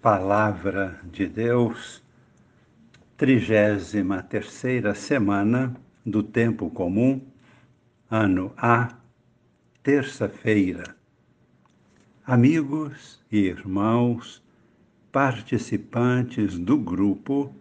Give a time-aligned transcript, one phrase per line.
[0.00, 2.00] Palavra de Deus,
[3.16, 5.74] trigésima terceira semana
[6.06, 7.20] do Tempo Comum,
[8.08, 8.94] ano A,
[9.82, 10.94] terça-feira.
[12.24, 14.40] Amigos e irmãos,
[15.10, 17.52] participantes do grupo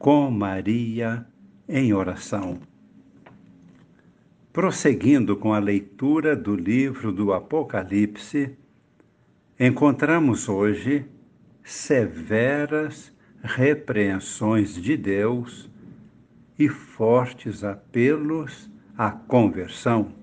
[0.00, 1.24] Com Maria
[1.68, 2.58] em Oração.
[4.52, 8.58] Prosseguindo com a leitura do livro do Apocalipse,
[9.60, 11.06] encontramos hoje
[11.68, 15.68] severas repreensões de Deus
[16.58, 20.14] e fortes apelos à conversão.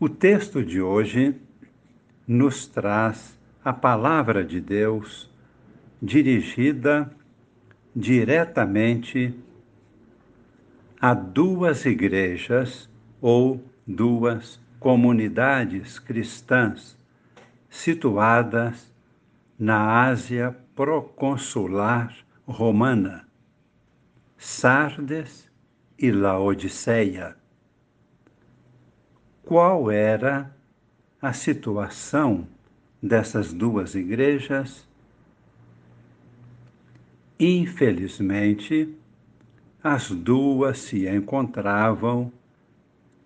[0.00, 1.36] O texto de hoje
[2.26, 5.30] nos traz a palavra de Deus
[6.02, 7.08] dirigida
[7.94, 9.32] diretamente
[11.00, 16.98] a duas igrejas ou duas comunidades cristãs
[17.68, 18.89] situadas
[19.60, 23.28] na Ásia proconsular romana,
[24.38, 25.50] Sardes
[25.98, 27.36] e Laodiceia.
[29.42, 30.50] Qual era
[31.20, 32.48] a situação
[33.02, 34.88] dessas duas igrejas?
[37.38, 38.96] Infelizmente,
[39.84, 42.32] as duas se encontravam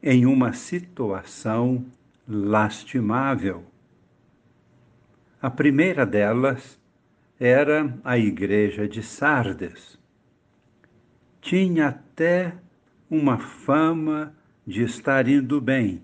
[0.02, 1.86] em uma situação
[2.26, 3.64] lastimável
[5.44, 6.80] a primeira delas
[7.38, 9.98] era a igreja de Sardes.
[11.38, 12.54] Tinha até
[13.10, 14.34] uma fama
[14.66, 16.02] de estar indo bem,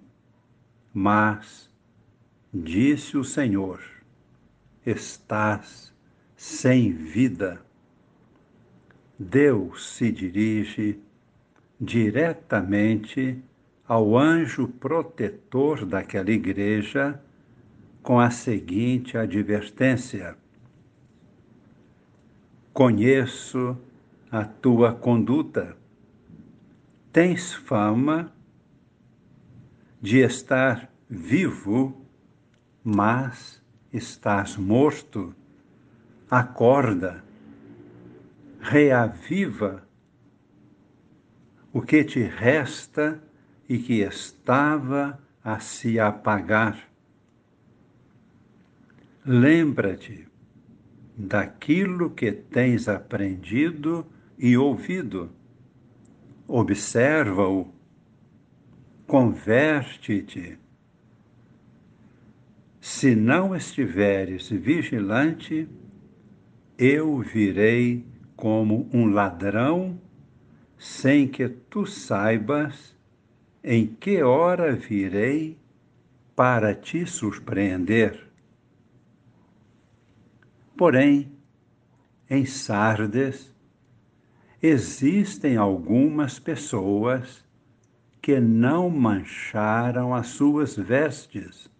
[0.92, 1.70] mas,
[2.52, 3.80] disse o Senhor,
[4.84, 5.90] estás
[6.36, 7.62] sem vida.
[9.18, 11.00] Deus se dirige
[11.80, 13.42] diretamente
[13.88, 17.18] ao anjo protetor daquela igreja
[18.02, 20.36] com a seguinte advertência:
[22.72, 23.76] Conheço
[24.30, 25.76] a tua conduta.
[27.12, 28.32] Tens fama
[30.00, 32.06] de estar vivo,
[32.84, 33.60] mas
[33.92, 35.34] estás morto.
[36.30, 37.24] Acorda,
[38.60, 39.82] reaviva
[41.72, 43.20] o que te resta
[43.68, 46.89] e que estava a se apagar
[49.24, 50.26] Lembra-te
[51.14, 54.06] daquilo que tens aprendido
[54.38, 55.30] e ouvido.
[56.48, 57.70] Observa-o.
[59.06, 60.58] Converte-te.
[62.80, 65.68] Se não estiveres vigilante,
[66.78, 70.00] eu virei como um ladrão,
[70.78, 72.96] sem que tu saibas
[73.62, 75.58] em que hora virei
[76.34, 78.29] para te surpreender.
[80.80, 81.30] Porém,
[82.30, 83.54] em Sardes,
[84.62, 87.44] existem algumas pessoas
[88.22, 91.70] que não mancharam as suas vestes.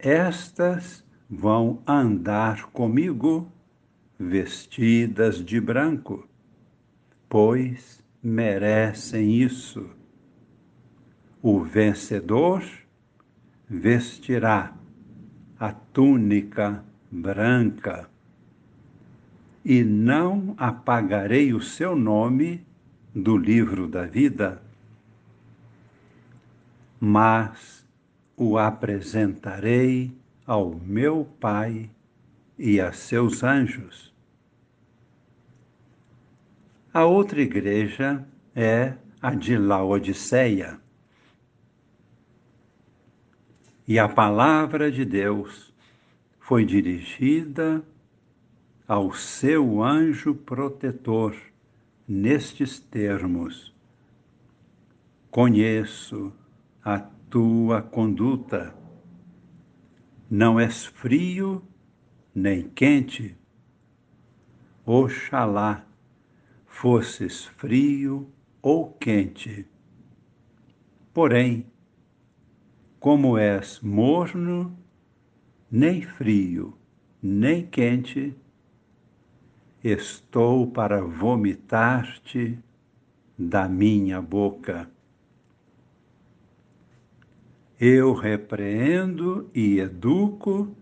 [0.00, 3.48] Estas vão andar comigo
[4.18, 6.28] vestidas de branco,
[7.28, 9.88] pois merecem isso.
[11.40, 12.64] O vencedor
[13.70, 14.76] vestirá
[15.56, 18.08] a túnica branca,
[19.64, 22.66] e não apagarei o seu nome
[23.14, 24.62] do livro da vida,
[27.00, 27.86] mas
[28.36, 30.16] o apresentarei
[30.46, 31.90] ao meu Pai
[32.58, 34.12] e a seus anjos.
[36.92, 40.80] A outra igreja é a de Laodiceia.
[43.86, 45.72] E a palavra de Deus
[46.48, 47.84] foi dirigida
[48.86, 51.36] ao seu anjo protetor
[52.08, 53.76] nestes termos:
[55.30, 56.32] Conheço
[56.82, 58.74] a tua conduta.
[60.30, 61.62] Não és frio
[62.34, 63.36] nem quente.
[64.86, 65.84] Oxalá
[66.64, 68.26] fosses frio
[68.62, 69.66] ou quente.
[71.12, 71.66] Porém,
[72.98, 74.87] como és morno
[75.70, 76.74] nem frio,
[77.22, 78.34] nem quente,
[79.84, 82.58] estou para vomitar-te
[83.38, 84.90] da minha boca.
[87.78, 90.74] Eu repreendo e educo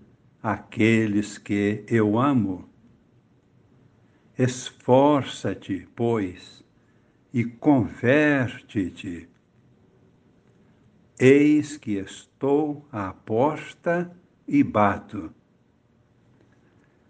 [0.42, 2.68] aqueles que eu amo.
[4.38, 6.64] Esforça-te, pois,
[7.34, 9.28] e converte-te.
[11.18, 14.10] Eis que estou à porta
[14.46, 15.30] e bato.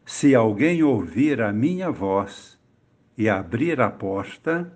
[0.05, 2.59] Se alguém ouvir a minha voz
[3.19, 4.73] e abrir a porta,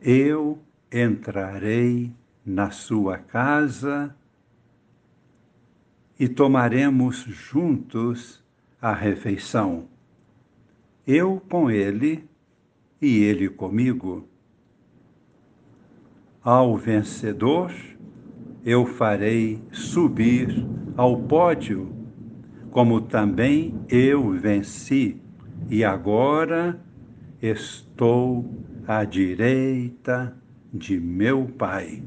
[0.00, 0.58] eu
[0.92, 2.12] entrarei
[2.44, 4.14] na sua casa
[6.18, 8.42] e tomaremos juntos
[8.80, 9.88] a refeição.
[11.06, 12.28] Eu com ele
[13.00, 14.28] e ele comigo.
[16.42, 17.72] Ao vencedor,
[18.64, 20.66] eu farei subir
[20.98, 21.94] ao pódio,
[22.72, 25.22] como também eu venci,
[25.70, 26.76] e agora
[27.40, 28.44] estou
[28.84, 30.36] à direita
[30.74, 32.02] de meu Pai.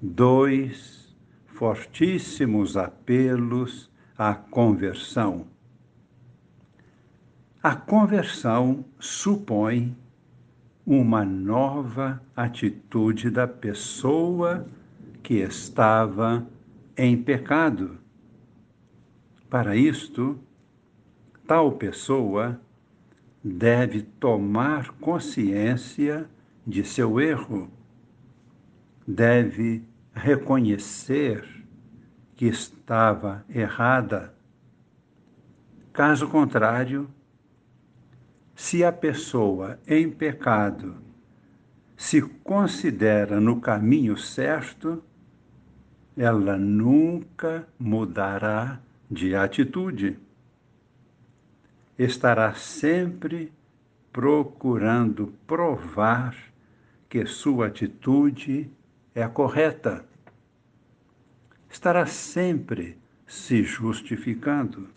[0.00, 1.12] Dois
[1.46, 5.46] fortíssimos apelos à conversão.
[7.60, 9.96] A conversão supõe
[10.86, 14.64] uma nova atitude da pessoa
[15.24, 16.46] que estava
[16.96, 17.98] em pecado.
[19.50, 20.38] Para isto,
[21.46, 22.60] tal pessoa
[23.42, 26.28] deve tomar consciência
[26.66, 27.70] de seu erro,
[29.06, 29.82] deve
[30.14, 31.44] reconhecer
[32.34, 34.34] que estava errada.
[35.92, 37.08] Caso contrário,
[38.54, 40.96] se a pessoa em pecado
[41.96, 45.02] se considera no caminho certo,
[46.16, 48.80] ela nunca mudará
[49.10, 50.18] de atitude.
[51.98, 53.52] Estará sempre
[54.12, 56.36] procurando provar
[57.08, 58.70] que sua atitude
[59.14, 60.04] é correta.
[61.70, 62.96] Estará sempre
[63.26, 64.88] se justificando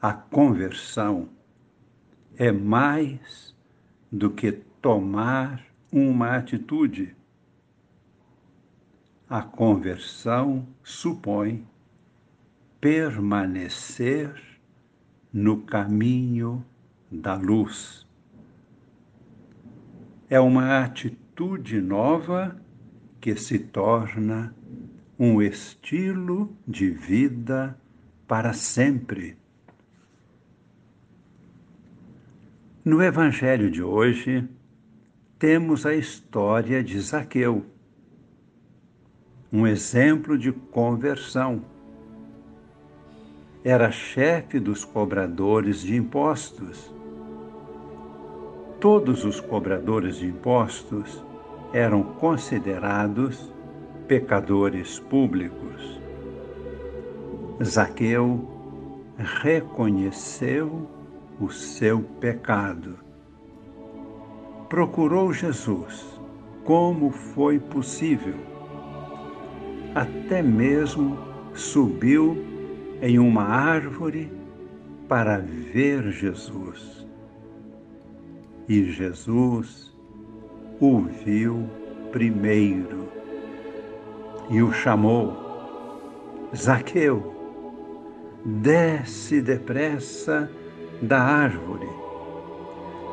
[0.00, 1.28] a conversão
[2.38, 3.54] é mais
[4.10, 4.50] do que
[4.80, 5.62] tomar
[5.92, 7.14] uma atitude.
[9.30, 11.64] A conversão supõe
[12.80, 14.34] permanecer
[15.32, 16.66] no caminho
[17.08, 18.04] da luz.
[20.28, 22.60] É uma atitude nova
[23.20, 24.52] que se torna
[25.16, 27.78] um estilo de vida
[28.26, 29.38] para sempre.
[32.84, 34.48] No Evangelho de hoje,
[35.38, 37.64] temos a história de Zaqueu,
[39.52, 41.62] um exemplo de conversão.
[43.64, 46.94] Era chefe dos cobradores de impostos.
[48.78, 51.22] Todos os cobradores de impostos
[51.72, 53.52] eram considerados
[54.06, 56.00] pecadores públicos.
[57.62, 58.48] Zaqueu
[59.18, 60.88] reconheceu
[61.40, 62.98] o seu pecado.
[64.68, 66.18] Procurou Jesus
[66.64, 68.49] como foi possível.
[69.94, 71.18] Até mesmo
[71.54, 72.36] subiu
[73.02, 74.30] em uma árvore
[75.08, 77.06] para ver Jesus.
[78.68, 79.92] E Jesus
[80.80, 81.68] o viu
[82.12, 83.08] primeiro
[84.48, 85.36] e o chamou:
[86.54, 87.34] Zaqueu,
[88.44, 90.50] desce depressa
[91.02, 91.88] da árvore.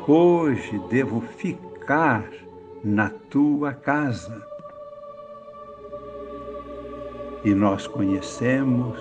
[0.06, 2.24] Hoje devo ficar
[2.84, 4.46] na tua casa.
[7.44, 8.98] E nós conhecemos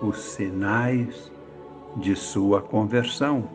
[0.00, 1.30] os sinais
[1.96, 3.48] de sua conversão.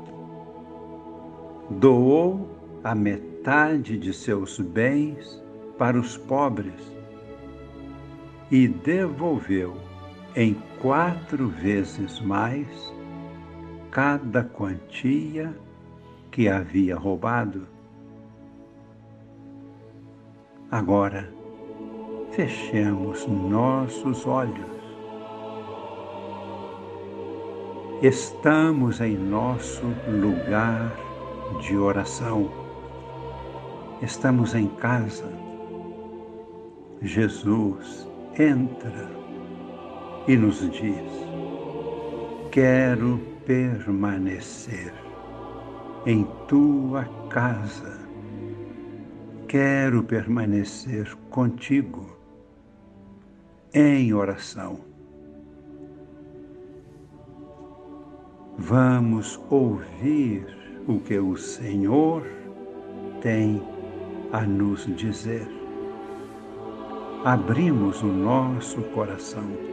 [1.69, 2.49] Doou
[2.83, 5.41] a metade de seus bens
[5.77, 6.97] para os pobres
[8.49, 9.75] e devolveu
[10.35, 12.67] em quatro vezes mais
[13.91, 15.53] cada quantia
[16.31, 17.67] que havia roubado.
[20.69, 21.33] Agora,
[22.37, 24.77] fechemos nossos olhos.
[28.03, 30.95] Estamos em nosso lugar
[31.63, 32.47] de oração.
[34.03, 35.27] Estamos em casa.
[37.01, 39.09] Jesus entra
[40.27, 41.11] e nos diz:
[42.51, 44.93] Quero permanecer
[46.05, 47.97] em tua casa.
[49.47, 52.16] Quero permanecer contigo
[53.79, 54.79] em oração.
[58.57, 60.45] Vamos ouvir
[60.87, 62.23] o que o Senhor
[63.21, 63.61] tem
[64.31, 65.47] a nos dizer.
[67.23, 69.67] Abrimos o nosso coração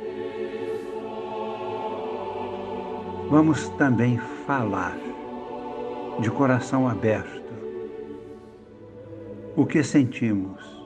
[3.31, 4.97] Vamos também falar
[6.21, 7.43] de coração aberto.
[9.57, 10.84] O que sentimos?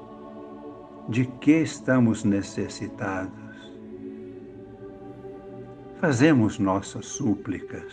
[1.09, 3.49] De que estamos necessitados?
[6.00, 7.93] fazemos nossas súplicas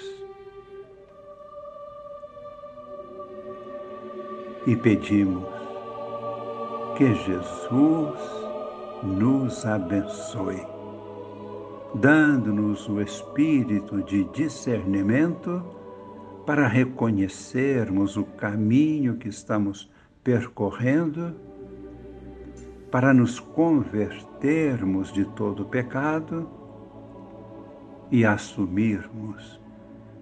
[4.68, 5.44] e pedimos
[6.96, 8.20] que Jesus
[9.04, 10.64] nos abençoe,
[11.96, 15.64] dando-nos o espírito de discernimento
[16.46, 19.92] para reconhecermos o caminho que estamos
[20.24, 21.36] percorrendo,
[22.96, 26.50] para nos convertermos de todo pecado
[28.10, 29.60] e assumirmos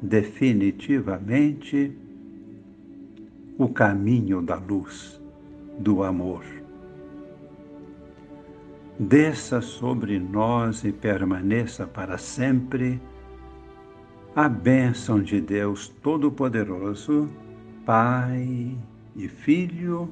[0.01, 1.95] definitivamente
[3.59, 5.21] o caminho da luz,
[5.77, 6.43] do amor.
[8.97, 12.99] Desça sobre nós e permaneça para sempre
[14.35, 17.29] a bênção de Deus Todo-Poderoso,
[17.85, 18.75] Pai
[19.15, 20.11] e Filho